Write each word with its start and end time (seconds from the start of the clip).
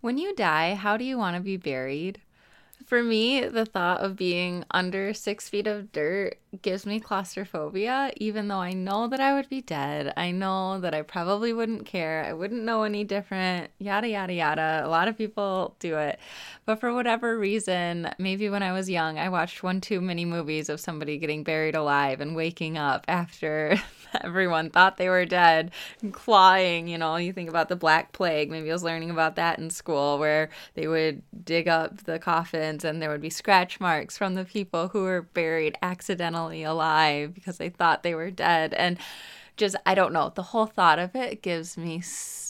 When 0.00 0.16
you 0.16 0.34
die, 0.34 0.76
how 0.76 0.96
do 0.96 1.04
you 1.04 1.18
want 1.18 1.36
to 1.36 1.42
be 1.42 1.58
buried? 1.58 2.22
For 2.90 3.04
me, 3.04 3.44
the 3.44 3.66
thought 3.66 4.00
of 4.00 4.16
being 4.16 4.64
under 4.72 5.14
six 5.14 5.48
feet 5.48 5.68
of 5.68 5.92
dirt 5.92 6.40
gives 6.60 6.84
me 6.84 6.98
claustrophobia, 6.98 8.10
even 8.16 8.48
though 8.48 8.58
I 8.58 8.72
know 8.72 9.06
that 9.06 9.20
I 9.20 9.32
would 9.32 9.48
be 9.48 9.60
dead. 9.60 10.12
I 10.16 10.32
know 10.32 10.80
that 10.80 10.92
I 10.92 11.02
probably 11.02 11.52
wouldn't 11.52 11.86
care. 11.86 12.24
I 12.26 12.32
wouldn't 12.32 12.64
know 12.64 12.82
any 12.82 13.04
different, 13.04 13.70
yada, 13.78 14.08
yada, 14.08 14.32
yada. 14.32 14.82
A 14.84 14.88
lot 14.88 15.06
of 15.06 15.16
people 15.16 15.76
do 15.78 15.98
it. 15.98 16.18
But 16.66 16.80
for 16.80 16.92
whatever 16.92 17.38
reason, 17.38 18.10
maybe 18.18 18.48
when 18.50 18.64
I 18.64 18.72
was 18.72 18.90
young, 18.90 19.20
I 19.20 19.28
watched 19.28 19.62
one 19.62 19.80
too 19.80 20.00
many 20.00 20.24
movies 20.24 20.68
of 20.68 20.80
somebody 20.80 21.16
getting 21.16 21.44
buried 21.44 21.76
alive 21.76 22.20
and 22.20 22.34
waking 22.34 22.76
up 22.76 23.04
after 23.06 23.80
everyone 24.24 24.70
thought 24.70 24.96
they 24.96 25.08
were 25.08 25.26
dead 25.26 25.70
and 26.02 26.12
clawing. 26.12 26.88
You 26.88 26.98
know, 26.98 27.14
you 27.16 27.32
think 27.32 27.48
about 27.48 27.68
the 27.68 27.76
Black 27.76 28.10
Plague. 28.10 28.50
Maybe 28.50 28.68
I 28.68 28.72
was 28.72 28.82
learning 28.82 29.10
about 29.10 29.36
that 29.36 29.60
in 29.60 29.70
school 29.70 30.18
where 30.18 30.50
they 30.74 30.88
would 30.88 31.22
dig 31.44 31.68
up 31.68 32.04
the 32.04 32.18
coffins 32.80 32.84
and 32.84 33.02
there 33.02 33.10
would 33.10 33.20
be 33.20 33.30
scratch 33.30 33.80
marks 33.80 34.16
from 34.16 34.34
the 34.34 34.44
people 34.44 34.88
who 34.88 35.02
were 35.02 35.22
buried 35.22 35.76
accidentally 35.82 36.62
alive 36.62 37.34
because 37.34 37.58
they 37.58 37.68
thought 37.68 38.02
they 38.02 38.14
were 38.14 38.30
dead. 38.30 38.74
And 38.74 38.98
just, 39.56 39.76
I 39.84 39.94
don't 39.94 40.12
know, 40.12 40.32
the 40.34 40.42
whole 40.42 40.66
thought 40.66 40.98
of 40.98 41.14
it 41.14 41.42
gives 41.42 41.76
me 41.76 42.02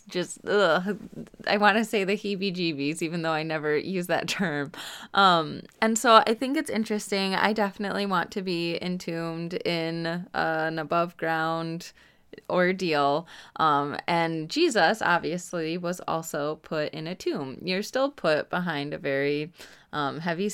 just 0.09 0.45
ugh, 0.47 0.99
I 1.47 1.57
want 1.57 1.77
to 1.77 1.85
say 1.85 2.05
the 2.05 2.17
heebie-jeebies, 2.17 3.03
even 3.03 3.23
though 3.23 3.33
I 3.33 3.43
never 3.43 3.77
use 3.77 4.07
that 4.07 4.29
term. 4.39 4.73
Um, 5.15 5.63
and 5.81 5.99
so 5.99 6.23
I 6.27 6.35
think 6.35 6.57
it's 6.57 6.71
interesting. 6.71 7.35
I 7.35 7.53
definitely 7.53 8.07
want 8.07 8.31
to 8.33 8.43
be 8.43 8.79
entombed 8.83 9.55
in 9.55 10.27
an 10.35 10.79
above 10.79 11.17
ground 11.17 11.93
ordeal. 12.49 13.27
Um, 13.57 13.97
and 14.07 14.49
Jesus 14.49 15.03
obviously 15.03 15.79
was 15.79 16.01
also 16.07 16.57
put 16.63 16.93
in 16.93 17.07
a 17.07 17.15
tomb. 17.15 17.59
You're 17.63 17.83
still 17.83 18.11
put 18.11 18.51
behind 18.51 18.95
a 18.95 18.99
very 18.99 19.53
um, 19.93 20.21
heavy 20.21 20.51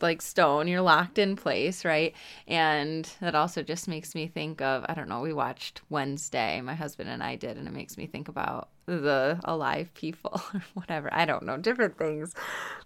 like 0.00 0.20
stone 0.20 0.68
you're 0.68 0.82
locked 0.82 1.18
in 1.18 1.34
place 1.34 1.84
right 1.84 2.14
and 2.46 3.10
that 3.20 3.34
also 3.34 3.62
just 3.62 3.88
makes 3.88 4.14
me 4.14 4.26
think 4.26 4.60
of 4.60 4.84
i 4.86 4.92
don't 4.92 5.08
know 5.08 5.20
we 5.20 5.32
watched 5.32 5.80
wednesday 5.88 6.60
my 6.60 6.74
husband 6.74 7.08
and 7.08 7.22
i 7.22 7.34
did 7.34 7.56
and 7.56 7.66
it 7.66 7.72
makes 7.72 7.96
me 7.96 8.06
think 8.06 8.28
about 8.28 8.68
the 8.88 9.38
alive 9.44 9.92
people 9.94 10.40
or 10.54 10.62
whatever. 10.74 11.08
I 11.12 11.24
don't 11.26 11.44
know, 11.44 11.56
different 11.56 11.98
things. 11.98 12.34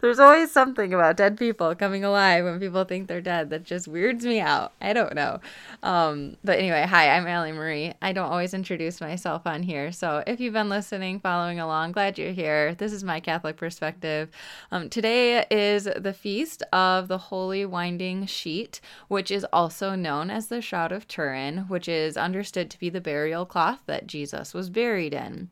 There's 0.01 0.19
always 0.19 0.51
something 0.51 0.93
about 0.93 1.17
dead 1.17 1.39
people 1.39 1.75
coming 1.75 2.05
alive 2.05 2.45
when 2.45 2.59
people 2.59 2.85
think 2.85 3.07
they're 3.07 3.21
dead 3.21 3.51
that 3.51 3.65
just 3.65 3.87
weirds 3.87 4.25
me 4.25 4.41
out. 4.41 4.73
I 4.81 4.93
don't 4.93 5.15
know. 5.15 5.41
Um, 5.83 6.37
but 6.43 6.59
anyway, 6.59 6.85
hi, 6.87 7.11
I'm 7.11 7.27
Allie 7.27 7.53
Marie. 7.53 7.93
I 8.03 8.13
don't 8.13 8.31
always 8.31 8.53
introduce 8.53 9.01
myself 9.01 9.43
on 9.47 9.63
here. 9.63 9.93
So 9.93 10.25
if 10.27 10.41
you've 10.41 10.53
been 10.53 10.69
listening, 10.69 11.21
following 11.21 11.61
along, 11.61 11.93
glad 11.93 12.19
you're 12.19 12.33
here. 12.33 12.75
This 12.75 12.93
is 12.93 13.05
my 13.05 13.21
Catholic 13.21 13.57
perspective. 13.57 14.31
Um, 14.73 14.91
today 14.91 15.47
is 15.51 15.89
the 15.97 16.13
feast 16.13 16.63
of 16.73 17.09
the 17.09 17.19
Holy 17.19 17.65
Winding 17.65 18.27
Sheet, 18.27 18.81
which 19.09 19.31
is 19.31 19.47
also 19.53 19.95
known 19.95 20.31
as 20.31 20.49
the 20.49 20.61
Shroud 20.61 20.93
of 20.93 21.07
Turin, 21.09 21.69
which 21.69 21.89
is 21.89 22.17
understood 22.17 22.71
to 22.71 22.79
be 22.79 22.89
the 22.89 23.01
burial 23.01 23.47
cloth 23.47 23.81
that 23.87 24.07
Jesus 24.07 24.55
was 24.55 24.71
buried 24.71 25.15
in 25.15 25.51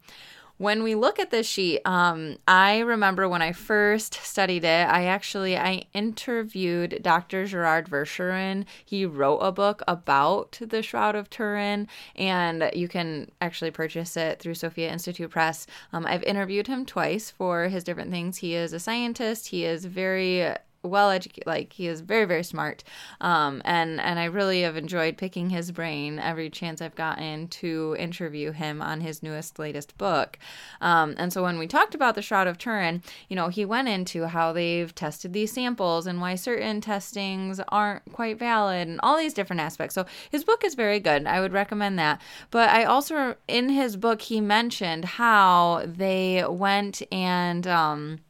when 0.61 0.83
we 0.83 0.95
look 0.95 1.19
at 1.19 1.31
this 1.31 1.47
sheet 1.47 1.81
um, 1.87 2.37
i 2.47 2.81
remember 2.81 3.27
when 3.27 3.41
i 3.41 3.51
first 3.51 4.15
studied 4.23 4.63
it 4.63 4.87
i 4.89 5.07
actually 5.07 5.57
i 5.57 5.83
interviewed 5.95 6.99
dr 7.01 7.47
gerard 7.47 7.89
Verschuuren 7.89 8.67
he 8.85 9.07
wrote 9.07 9.39
a 9.39 9.51
book 9.51 9.83
about 9.89 10.59
the 10.61 10.83
shroud 10.83 11.17
of 11.17 11.31
turin 11.31 11.89
and 12.15 12.71
you 12.75 12.89
can 12.89 13.31
actually 13.41 13.71
purchase 13.71 14.19
it 14.19 14.39
through 14.39 14.55
sophia 14.55 14.93
institute 14.93 15.31
press. 15.31 15.67
Um, 15.95 16.05
i've 16.07 16.23
interviewed 16.25 16.67
him 16.67 16.85
twice 16.85 17.31
for 17.31 17.69
his 17.69 17.83
different 17.83 18.11
things. 18.11 18.39
He 18.39 18.55
is 18.55 18.73
a 18.73 18.81
scientist. 18.81 19.49
He 19.49 19.65
is 19.65 19.87
very 19.87 20.55
well 20.83 21.11
educated 21.11 21.47
like 21.47 21.73
he 21.73 21.87
is 21.87 22.01
very 22.01 22.25
very 22.25 22.45
smart. 22.45 22.83
Um, 23.21 23.63
and 23.65 24.01
and 24.01 24.19
i 24.19 24.25
really 24.25 24.63
have 24.63 24.77
enjoyed 24.77 25.17
picking 25.17 25.51
his 25.51 25.73
brain 25.73 26.19
every 26.19 26.51
chance 26.51 26.81
i've 26.81 26.95
gotten 26.95 27.49
to 27.49 27.97
interview 27.99 28.53
him 28.53 28.81
on 28.81 29.01
his 29.01 29.23
newest 29.23 29.59
latest 29.59 29.97
book. 29.99 30.39
Um, 30.81 31.15
and 31.19 31.33
so 31.33 31.43
when 31.43 31.59
we 31.59 31.67
talked 31.67 31.95
about 31.95 32.15
the 32.15 32.23
shroud 32.23 32.47
of 32.47 32.59
turin 32.59 33.03
you 33.29 33.37
know 33.37 33.49
he 33.49 33.65
went 33.65 33.89
into 33.89 34.27
how 34.27 34.53
they've 34.53 34.95
tested 34.95 35.33
these 35.33 35.53
samples 35.53 36.07
and 36.07 36.21
why 36.21 36.35
certain 36.35 36.81
testings 36.81 37.61
aren't 37.69 38.11
quite 38.13 38.39
valid 38.39 38.89
and 38.89 39.01
all 39.03 39.17
these 39.19 39.35
different 39.35 39.61
aspects. 39.61 39.95
So 39.95 40.07
his 40.31 40.45
book 40.45 40.65
is 40.65 40.75
very 40.75 41.01
good. 41.01 41.27
I 41.27 41.41
would 41.41 41.53
recommend 41.53 41.99
that. 41.99 42.21
But 42.51 42.71
i 42.71 42.85
also 42.85 43.37
in 43.49 43.69
his 43.69 43.97
book 43.97 44.23
he 44.23 44.41
mentioned 44.41 45.05
how 45.05 45.85
they 45.87 46.45
went 46.49 47.03
and 47.13 47.67
um, 47.67 48.21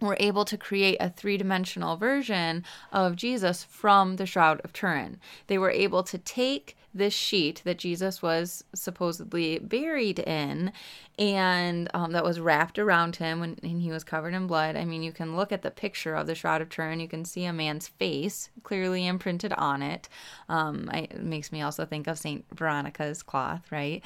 were 0.00 0.16
able 0.20 0.44
to 0.44 0.56
create 0.56 0.96
a 1.00 1.10
three 1.10 1.36
dimensional 1.36 1.96
version 1.96 2.64
of 2.92 3.16
Jesus 3.16 3.64
from 3.64 4.16
the 4.16 4.26
Shroud 4.26 4.60
of 4.64 4.72
Turin. 4.72 5.18
They 5.46 5.58
were 5.58 5.70
able 5.70 6.02
to 6.04 6.18
take 6.18 6.76
this 6.94 7.14
sheet 7.14 7.60
that 7.64 7.78
Jesus 7.78 8.22
was 8.22 8.64
supposedly 8.74 9.58
buried 9.58 10.18
in 10.20 10.72
and 11.18 11.90
um, 11.94 12.12
that 12.12 12.24
was 12.24 12.40
wrapped 12.40 12.78
around 12.78 13.16
him 13.16 13.40
when, 13.40 13.58
and 13.62 13.82
he 13.82 13.90
was 13.90 14.04
covered 14.04 14.34
in 14.34 14.46
blood. 14.46 14.76
I 14.76 14.84
mean, 14.84 15.02
you 15.02 15.12
can 15.12 15.36
look 15.36 15.52
at 15.52 15.62
the 15.62 15.70
picture 15.70 16.14
of 16.14 16.26
the 16.26 16.34
Shroud 16.34 16.62
of 16.62 16.68
Turin, 16.68 17.00
you 17.00 17.08
can 17.08 17.24
see 17.24 17.44
a 17.44 17.52
man's 17.52 17.88
face 17.88 18.50
clearly 18.62 19.06
imprinted 19.06 19.52
on 19.54 19.82
it. 19.82 20.08
Um, 20.48 20.90
it 20.94 21.22
makes 21.22 21.52
me 21.52 21.62
also 21.62 21.84
think 21.84 22.06
of 22.06 22.18
St. 22.18 22.44
Veronica's 22.54 23.22
cloth, 23.22 23.70
right? 23.70 24.02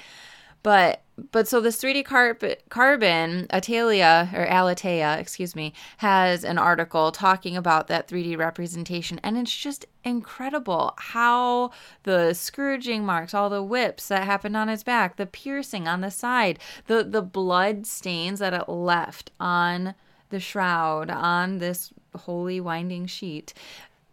But 0.63 1.03
but 1.31 1.47
so 1.47 1.61
this 1.61 1.81
3D 1.81 2.05
carb- 2.05 2.57
carbon, 2.71 3.47
Atalia 3.49 4.33
or 4.33 4.47
Aleteia, 4.47 5.19
excuse 5.19 5.55
me, 5.55 5.75
has 5.99 6.43
an 6.43 6.57
article 6.57 7.13
talking 7.13 7.57
about 7.57 7.87
that 7.89 8.09
3D 8.09 8.39
representation, 8.39 9.21
and 9.23 9.37
it's 9.37 9.55
just 9.55 9.85
incredible 10.05 10.95
how 10.97 11.71
the 12.05 12.33
scourging 12.33 13.05
marks, 13.05 13.35
all 13.35 13.51
the 13.51 13.63
whips 13.63 14.09
that 14.09 14.25
happened 14.25 14.57
on 14.57 14.69
his 14.69 14.83
back, 14.83 15.17
the 15.17 15.27
piercing 15.27 15.87
on 15.87 16.01
the 16.01 16.11
side, 16.11 16.59
the 16.87 17.05
the 17.05 17.23
blood 17.23 17.87
stains 17.87 18.39
that 18.39 18.55
it 18.55 18.69
left 18.69 19.31
on 19.39 19.95
the 20.31 20.41
shroud 20.41 21.11
on 21.11 21.59
this 21.59 21.93
holy 22.15 22.61
winding 22.61 23.07
sheet 23.07 23.53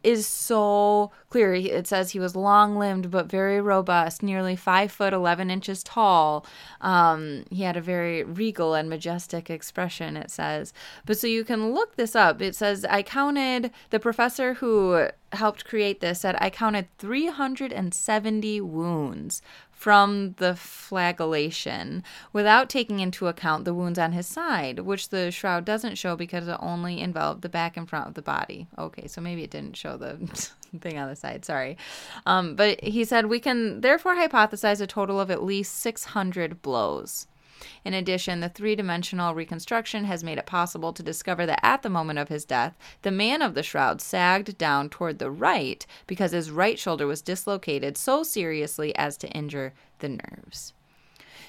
is 0.04 0.26
so 0.26 1.12
clear. 1.30 1.54
It 1.54 1.88
says 1.88 2.12
he 2.12 2.20
was 2.20 2.36
long 2.36 2.78
limbed 2.78 3.12
but 3.12 3.28
very 3.28 3.60
robust, 3.60 4.24
nearly 4.24 4.56
five 4.56 4.92
foot 4.92 5.14
eleven 5.14 5.52
inches 5.52 5.84
tall. 5.84 6.46
Um, 6.82 7.46
he 7.50 7.64
had 7.64 7.78
a 7.78 7.82
very 7.82 8.24
regal 8.24 8.74
and 8.74 8.90
majestic 8.90 9.50
expression. 9.50 10.16
It 10.16 10.32
says, 10.32 10.74
but 11.06 11.18
so 11.18 11.28
you 11.28 11.44
can 11.44 11.74
look 11.74 11.96
this 11.96 12.16
up. 12.16 12.42
It 12.42 12.56
says 12.56 12.86
I 12.86 13.04
counted 13.04 13.72
the 13.90 14.00
professor 14.00 14.56
who 14.56 15.10
helped 15.34 15.66
create 15.66 16.02
this 16.02 16.22
said 16.22 16.36
I 16.40 16.50
counted 16.50 16.88
370 16.98 18.62
wounds 18.62 19.42
from 19.80 20.36
the 20.40 20.54
flagellation 20.58 22.04
without 22.34 22.70
taking 22.70 23.00
into 23.00 23.28
account 23.28 23.64
the 23.64 23.74
wounds 23.74 23.98
on 23.98 24.12
his 24.12 24.28
side, 24.28 24.80
which 24.80 25.08
the 25.08 25.32
shroud 25.32 25.64
doesn't 25.64 25.98
show 25.98 26.18
because 26.18 26.50
it 26.50 26.58
only 26.60 27.00
involved 27.00 27.42
the 27.44 27.48
back 27.48 27.78
and 27.78 27.88
front 27.88 28.06
of 28.06 28.14
the 28.14 28.22
body. 28.22 28.68
Okay, 28.78 29.08
so 29.08 29.22
maybe 29.22 29.42
it 29.42 29.50
didn't 29.50 29.78
show 29.78 29.96
the 29.96 30.18
thing 30.82 30.98
on 30.98 31.08
the 31.08 31.16
side. 31.16 31.46
Sorry. 31.46 31.78
Um, 32.26 32.58
but 32.58 32.84
he 32.84 33.06
said 33.06 33.28
we 33.28 33.40
can 33.40 33.80
therefore 33.80 34.18
hypothesize 34.18 34.82
a 34.82 34.88
total 34.88 35.18
of 35.18 35.32
at 35.32 35.44
least 35.44 35.76
600 35.76 36.62
blows. 36.62 37.28
In 37.84 37.94
addition, 37.94 38.40
the 38.40 38.50
three 38.50 38.76
dimensional 38.76 39.34
reconstruction 39.34 40.06
has 40.06 40.24
made 40.24 40.38
it 40.38 40.46
possible 40.46 40.94
to 40.94 41.04
discover 41.04 41.46
that 41.46 41.60
at 41.64 41.82
the 41.82 41.90
moment 41.90 42.20
of 42.20 42.30
his 42.30 42.46
death, 42.46 42.78
the 43.02 43.12
man 43.12 43.42
of 43.42 43.54
the 43.54 43.64
shroud 43.64 44.02
sagged 44.02 44.58
down 44.58 44.90
toward 44.90 45.20
the 45.20 45.32
right 45.32 45.86
because 46.08 46.32
his 46.32 46.52
right 46.52 46.80
shoulder 46.80 47.08
was 47.08 47.22
dislocated 47.22 47.98
so 47.98 48.24
seriously 48.24 48.96
as 48.96 49.18
to 49.18 49.30
injure 49.30 49.74
the 50.00 50.10
nerves. 50.10 50.74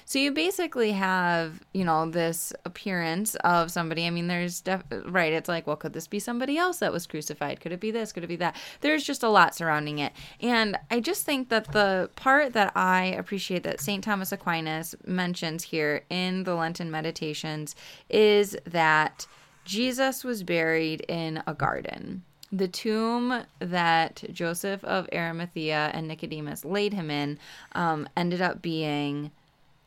So 0.05 0.19
you 0.19 0.31
basically 0.31 0.91
have, 0.91 1.61
you 1.73 1.85
know, 1.85 2.09
this 2.09 2.53
appearance 2.65 3.35
of 3.35 3.71
somebody. 3.71 4.05
I 4.05 4.09
mean, 4.09 4.27
there's 4.27 4.61
def- 4.61 4.83
right. 5.05 5.33
It's 5.33 5.49
like, 5.49 5.67
well, 5.67 5.75
could 5.75 5.93
this 5.93 6.07
be 6.07 6.19
somebody 6.19 6.57
else 6.57 6.79
that 6.79 6.91
was 6.91 7.07
crucified? 7.07 7.59
Could 7.59 7.71
it 7.71 7.79
be 7.79 7.91
this? 7.91 8.11
Could 8.11 8.23
it 8.23 8.27
be 8.27 8.35
that? 8.37 8.55
There's 8.81 9.03
just 9.03 9.23
a 9.23 9.29
lot 9.29 9.55
surrounding 9.55 9.99
it. 9.99 10.13
And 10.39 10.77
I 10.89 10.99
just 10.99 11.25
think 11.25 11.49
that 11.49 11.71
the 11.71 12.09
part 12.15 12.53
that 12.53 12.71
I 12.75 13.05
appreciate 13.05 13.63
that 13.63 13.81
St. 13.81 14.03
Thomas 14.03 14.31
Aquinas 14.31 14.95
mentions 15.05 15.63
here 15.63 16.03
in 16.09 16.43
the 16.43 16.55
Lenten 16.55 16.91
meditations 16.91 17.75
is 18.09 18.57
that 18.65 19.27
Jesus 19.65 20.23
was 20.23 20.43
buried 20.43 21.01
in 21.01 21.43
a 21.47 21.53
garden. 21.53 22.23
The 22.51 22.67
tomb 22.67 23.45
that 23.59 24.23
Joseph 24.31 24.83
of 24.83 25.07
Arimathea 25.13 25.91
and 25.93 26.07
Nicodemus 26.07 26.65
laid 26.65 26.93
him 26.93 27.09
in 27.09 27.39
um, 27.73 28.09
ended 28.17 28.41
up 28.41 28.61
being 28.61 29.31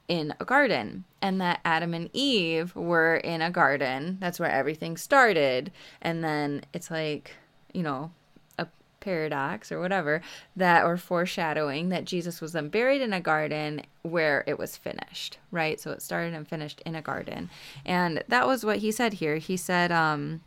in 0.09 0.35
a 0.39 0.45
garden 0.45 1.05
and 1.23 1.41
that 1.41 1.61
Adam 1.65 1.95
and 1.95 2.11
Eve 2.13 2.75
were 2.77 3.17
in 3.17 3.41
a 3.41 3.51
garden. 3.51 4.19
That's 4.21 4.39
where 4.39 4.51
everything 4.51 4.97
started. 4.97 5.73
And 6.03 6.23
then 6.23 6.65
it's 6.73 6.91
like, 6.91 7.33
you 7.73 7.83
know, 7.83 8.13
a 8.59 8.67
paradox 9.01 9.73
or 9.73 9.81
whatever 9.81 10.21
that 10.57 10.85
or 10.85 10.97
foreshadowing 10.97 11.89
that 11.89 12.05
Jesus 12.05 12.41
was 12.41 12.53
then 12.53 12.69
buried 12.69 13.01
in 13.01 13.13
a 13.13 13.21
garden 13.21 13.83
where 14.03 14.45
it 14.47 14.59
was 14.59 14.77
finished, 14.77 15.39
right? 15.51 15.81
So 15.81 15.91
it 15.93 16.03
started 16.03 16.35
and 16.35 16.47
finished 16.47 16.83
in 16.85 16.95
a 16.95 17.03
garden. 17.03 17.49
And 17.87 18.23
that 18.29 18.47
was 18.47 18.65
what 18.65 18.79
he 18.79 18.93
said 18.93 19.15
here. 19.15 19.37
He 19.37 19.57
said 19.57 19.91
um 19.91 20.43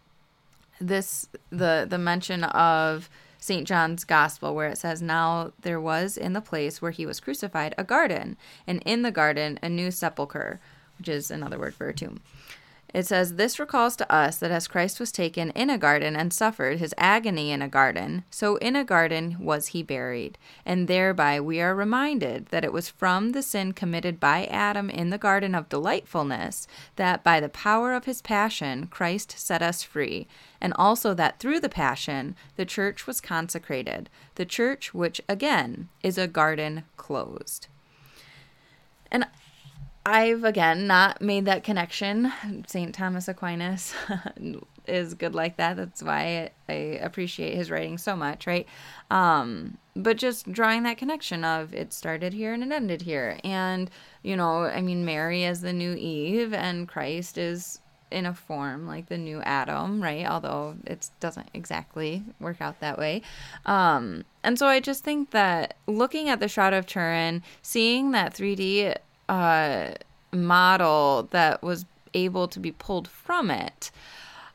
this 0.79 1.27
the 1.49 1.87
the 1.89 1.97
mention 1.97 2.43
of 2.43 3.09
St. 3.39 3.67
John's 3.67 4.03
Gospel, 4.03 4.55
where 4.55 4.67
it 4.67 4.77
says, 4.77 5.01
Now 5.01 5.51
there 5.61 5.79
was 5.79 6.17
in 6.17 6.33
the 6.33 6.41
place 6.41 6.81
where 6.81 6.91
he 6.91 7.05
was 7.05 7.19
crucified 7.19 7.75
a 7.77 7.83
garden, 7.83 8.37
and 8.65 8.81
in 8.85 9.01
the 9.01 9.11
garden 9.11 9.59
a 9.61 9.69
new 9.69 9.91
sepulchre, 9.91 10.59
which 10.97 11.07
is 11.07 11.29
another 11.29 11.59
word 11.59 11.75
for 11.75 11.87
a 11.87 11.93
tomb. 11.93 12.21
It 12.97 13.05
says, 13.05 13.35
This 13.35 13.59
recalls 13.59 13.95
to 13.97 14.11
us 14.11 14.37
that 14.37 14.49
as 14.49 14.67
Christ 14.67 14.99
was 14.99 15.11
taken 15.11 15.51
in 15.51 15.69
a 15.69 15.77
garden 15.77 16.15
and 16.15 16.33
suffered 16.33 16.79
his 16.79 16.95
agony 16.97 17.51
in 17.51 17.61
a 17.61 17.67
garden, 17.67 18.23
so 18.31 18.55
in 18.55 18.75
a 18.75 18.83
garden 18.83 19.37
was 19.39 19.67
he 19.67 19.83
buried. 19.83 20.39
And 20.65 20.87
thereby 20.87 21.39
we 21.39 21.61
are 21.61 21.75
reminded 21.75 22.47
that 22.47 22.63
it 22.63 22.73
was 22.73 22.89
from 22.89 23.33
the 23.33 23.43
sin 23.43 23.73
committed 23.73 24.19
by 24.19 24.45
Adam 24.45 24.89
in 24.89 25.11
the 25.11 25.19
garden 25.19 25.53
of 25.53 25.69
delightfulness 25.69 26.67
that 26.95 27.23
by 27.23 27.39
the 27.39 27.49
power 27.49 27.93
of 27.93 28.05
his 28.05 28.23
passion 28.23 28.87
Christ 28.87 29.35
set 29.37 29.61
us 29.61 29.83
free, 29.83 30.27
and 30.59 30.73
also 30.75 31.13
that 31.13 31.37
through 31.37 31.59
the 31.59 31.69
passion 31.69 32.35
the 32.55 32.65
church 32.65 33.05
was 33.05 33.21
consecrated, 33.21 34.09
the 34.33 34.45
church 34.45 34.95
which 34.95 35.21
again 35.29 35.89
is 36.01 36.17
a 36.17 36.27
garden 36.27 36.83
closed. 36.95 37.67
And 39.11 39.27
I've 40.07 40.45
again 40.45 40.87
not 40.87 41.21
made 41.21 41.43
that 41.45 41.65
connection. 41.65 42.31
St. 42.65 42.95
Thomas 42.95 43.27
Aquinas 43.27 43.93
is 44.87 45.13
good 45.15 45.35
like 45.35 45.57
that. 45.57 45.75
That's 45.75 46.01
why 46.01 46.51
I 46.69 46.73
appreciate 46.73 47.55
his 47.55 47.69
writing 47.69 47.97
so 47.97 48.15
much, 48.15 48.47
right? 48.47 48.65
Um, 49.11 49.77
but 49.97 50.15
just 50.15 50.49
drawing 50.49 50.83
that 50.83 50.97
connection 50.97 51.43
of 51.43 51.73
it 51.73 51.91
started 51.91 52.31
here 52.31 52.53
and 52.53 52.63
it 52.63 52.71
ended 52.71 53.01
here. 53.01 53.37
And, 53.43 53.91
you 54.23 54.37
know, 54.37 54.63
I 54.63 54.79
mean, 54.79 55.03
Mary 55.03 55.43
is 55.43 55.59
the 55.59 55.73
new 55.73 55.93
Eve 55.93 56.53
and 56.53 56.87
Christ 56.87 57.37
is 57.37 57.81
in 58.09 58.25
a 58.25 58.33
form 58.33 58.87
like 58.87 59.07
the 59.07 59.17
new 59.17 59.41
Adam, 59.41 60.01
right? 60.01 60.25
Although 60.25 60.77
it 60.85 61.09
doesn't 61.19 61.49
exactly 61.53 62.23
work 62.39 62.61
out 62.61 62.79
that 62.79 62.97
way. 62.97 63.23
Um, 63.65 64.23
and 64.41 64.57
so 64.57 64.67
I 64.67 64.79
just 64.79 65.03
think 65.03 65.31
that 65.31 65.75
looking 65.85 66.29
at 66.29 66.39
the 66.39 66.47
Shroud 66.47 66.71
of 66.71 66.85
Turin, 66.85 67.43
seeing 67.61 68.11
that 68.11 68.33
3D 68.33 68.95
uh, 69.29 69.91
model 70.31 71.27
that 71.31 71.61
was 71.63 71.85
able 72.13 72.47
to 72.47 72.59
be 72.59 72.71
pulled 72.71 73.07
from 73.07 73.51
it, 73.51 73.91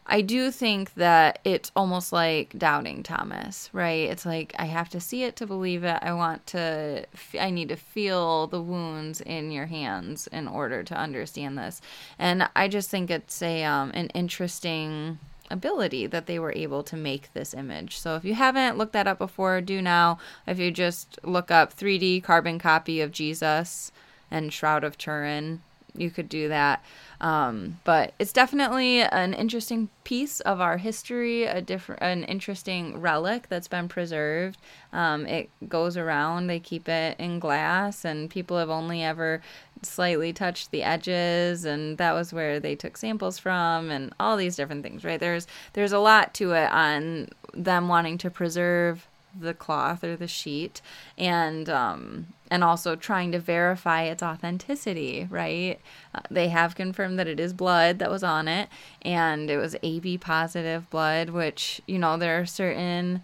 I 0.06 0.20
do 0.20 0.50
think 0.50 0.94
that 0.94 1.38
it's 1.44 1.70
almost 1.76 2.12
like 2.12 2.58
doubting 2.58 3.02
Thomas, 3.02 3.70
right? 3.72 4.10
It's 4.10 4.26
like 4.26 4.52
I 4.58 4.64
have 4.64 4.88
to 4.90 5.00
see 5.00 5.22
it 5.22 5.36
to 5.36 5.46
believe 5.46 5.84
it. 5.84 5.98
I 6.02 6.12
want 6.12 6.46
to, 6.48 7.06
I 7.38 7.50
need 7.50 7.68
to 7.68 7.76
feel 7.76 8.48
the 8.48 8.60
wounds 8.60 9.20
in 9.20 9.52
your 9.52 9.66
hands 9.66 10.26
in 10.26 10.48
order 10.48 10.82
to 10.82 10.94
understand 10.96 11.56
this. 11.56 11.80
And 12.18 12.48
I 12.56 12.66
just 12.66 12.90
think 12.90 13.10
it's 13.10 13.40
a 13.42 13.62
um, 13.62 13.92
an 13.94 14.08
interesting 14.08 15.18
ability 15.50 16.06
that 16.08 16.26
they 16.26 16.38
were 16.38 16.52
able 16.56 16.82
to 16.82 16.96
make 16.96 17.32
this 17.32 17.54
image. 17.54 17.98
So 17.98 18.16
if 18.16 18.24
you 18.24 18.34
haven't 18.34 18.78
looked 18.78 18.94
that 18.94 19.06
up 19.06 19.18
before, 19.18 19.60
do 19.60 19.80
now. 19.80 20.18
If 20.46 20.58
you 20.58 20.72
just 20.72 21.20
look 21.22 21.50
up 21.50 21.76
3D 21.76 22.24
carbon 22.24 22.58
copy 22.58 23.00
of 23.00 23.12
Jesus 23.12 23.92
and 24.32 24.52
Shroud 24.52 24.82
of 24.82 24.98
Turin. 24.98 25.62
You 25.94 26.10
could 26.10 26.30
do 26.30 26.48
that. 26.48 26.82
Um, 27.20 27.78
but 27.84 28.14
it's 28.18 28.32
definitely 28.32 29.02
an 29.02 29.34
interesting 29.34 29.90
piece 30.04 30.40
of 30.40 30.58
our 30.58 30.78
history, 30.78 31.44
a 31.44 31.60
different, 31.60 32.02
an 32.02 32.24
interesting 32.24 32.98
relic 32.98 33.48
that's 33.50 33.68
been 33.68 33.88
preserved. 33.88 34.58
Um, 34.92 35.26
it 35.26 35.50
goes 35.68 35.98
around. 35.98 36.46
They 36.46 36.58
keep 36.58 36.88
it 36.88 37.20
in 37.20 37.38
glass, 37.38 38.06
and 38.06 38.30
people 38.30 38.56
have 38.56 38.70
only 38.70 39.04
ever 39.04 39.42
slightly 39.82 40.32
touched 40.32 40.70
the 40.70 40.82
edges, 40.82 41.66
and 41.66 41.98
that 41.98 42.12
was 42.12 42.32
where 42.32 42.58
they 42.58 42.74
took 42.74 42.96
samples 42.96 43.38
from, 43.38 43.90
and 43.90 44.14
all 44.18 44.38
these 44.38 44.56
different 44.56 44.82
things. 44.82 45.04
Right? 45.04 45.20
There's 45.20 45.46
there's 45.74 45.92
a 45.92 45.98
lot 45.98 46.32
to 46.34 46.52
it 46.52 46.72
on 46.72 47.28
them 47.52 47.88
wanting 47.88 48.16
to 48.18 48.30
preserve 48.30 49.06
the 49.38 49.54
cloth 49.54 50.04
or 50.04 50.16
the 50.16 50.28
sheet 50.28 50.80
and 51.16 51.68
um 51.68 52.26
and 52.50 52.62
also 52.62 52.94
trying 52.94 53.32
to 53.32 53.38
verify 53.38 54.02
its 54.02 54.22
authenticity 54.22 55.26
right? 55.30 55.80
Uh, 56.14 56.20
they 56.30 56.48
have 56.48 56.74
confirmed 56.74 57.18
that 57.18 57.26
it 57.26 57.40
is 57.40 57.52
blood 57.52 57.98
that 57.98 58.10
was 58.10 58.22
on 58.22 58.48
it 58.48 58.68
and 59.02 59.50
it 59.50 59.56
was 59.56 59.74
ab 59.82 60.18
positive 60.18 60.88
blood 60.90 61.30
which 61.30 61.80
you 61.86 61.98
know 61.98 62.16
there 62.16 62.40
are 62.40 62.46
certain 62.46 63.22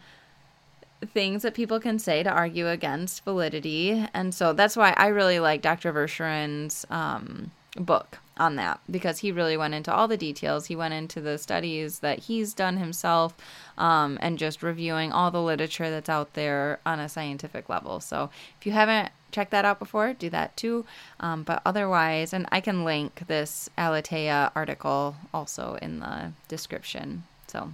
things 1.07 1.43
that 1.43 1.55
people 1.55 1.79
can 1.79 1.99
say 1.99 2.23
to 2.23 2.31
argue 2.31 2.69
against 2.69 3.25
validity. 3.25 4.05
And 4.15 4.35
so 4.35 4.53
that's 4.53 4.77
why 4.77 4.95
i 4.97 5.07
really 5.07 5.39
like 5.39 5.63
dr 5.63 5.93
Verschuuren's 5.93 6.85
um 6.91 7.51
book 7.79 8.19
on 8.37 8.57
that 8.57 8.81
because 8.91 9.19
he 9.19 9.33
really 9.33 9.57
went 9.57 9.75
into 9.75 9.93
all 9.93 10.09
the 10.09 10.17
details. 10.17 10.67
He 10.67 10.77
went 10.77 10.95
into 10.95 11.21
the 11.21 11.39
studies 11.39 12.01
that 12.01 12.21
he's 12.21 12.55
done 12.55 12.77
himself 12.77 13.35
um, 13.77 14.19
and 14.21 14.39
just 14.39 14.63
reviewing 14.63 15.13
all 15.13 15.31
the 15.31 15.43
literature 15.43 15.91
that's 15.91 16.09
out 16.09 16.35
there 16.35 16.81
on 16.87 17.01
a 17.01 17.09
scientific 17.09 17.69
level. 17.69 18.01
So 18.01 18.31
if 18.59 18.67
you 18.67 18.73
haven't 18.73 19.11
checked 19.33 19.51
that 19.51 19.65
out 19.65 19.79
before, 19.79 20.15
do 20.15 20.31
that 20.31 20.57
too. 20.57 20.85
Um, 21.21 21.43
but 21.43 21.63
otherwise, 21.67 22.33
and 22.33 22.47
I 22.51 22.61
can 22.61 22.85
link 22.85 23.23
this 23.27 23.69
Aleteia 23.77 24.53
article 24.55 25.17
also 25.35 25.79
in 25.83 26.01
the 26.01 26.33
description. 26.49 27.25
So 27.49 27.73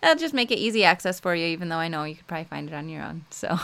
that'll 0.00 0.20
just 0.20 0.34
make 0.34 0.50
it 0.50 0.58
easy 0.58 0.84
access 0.84 1.18
for 1.18 1.34
you, 1.34 1.46
even 1.46 1.68
though 1.68 1.76
I 1.76 1.88
know 1.88 2.04
you 2.04 2.16
could 2.16 2.26
probably 2.26 2.44
find 2.44 2.68
it 2.68 2.74
on 2.74 2.88
your 2.88 3.02
own. 3.02 3.24
So, 3.30 3.58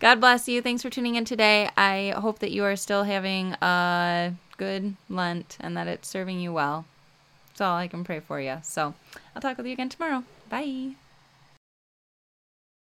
God 0.00 0.20
bless 0.20 0.48
you. 0.48 0.60
Thanks 0.60 0.82
for 0.82 0.90
tuning 0.90 1.14
in 1.14 1.24
today. 1.24 1.70
I 1.76 2.14
hope 2.16 2.40
that 2.40 2.50
you 2.50 2.64
are 2.64 2.76
still 2.76 3.04
having 3.04 3.52
a 3.62 4.34
good 4.62 4.94
Lent 5.08 5.56
and 5.58 5.76
that 5.76 5.88
it's 5.88 6.06
serving 6.06 6.38
you 6.38 6.52
well. 6.52 6.84
That's 7.48 7.62
all 7.62 7.76
I 7.76 7.88
can 7.88 8.04
pray 8.04 8.20
for 8.20 8.40
you. 8.40 8.58
So, 8.62 8.94
I'll 9.34 9.42
talk 9.42 9.56
with 9.56 9.66
you 9.66 9.72
again 9.72 9.88
tomorrow. 9.88 10.22
Bye. 10.48 10.92